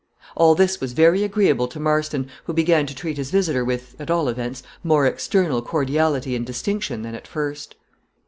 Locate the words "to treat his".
2.87-3.29